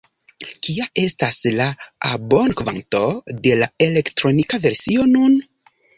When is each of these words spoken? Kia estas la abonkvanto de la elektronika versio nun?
Kia 0.67 0.85
estas 1.01 1.35
la 1.59 1.67
abonkvanto 2.11 3.03
de 3.45 3.53
la 3.61 3.69
elektronika 3.89 4.65
versio 4.65 5.07
nun? 5.13 5.37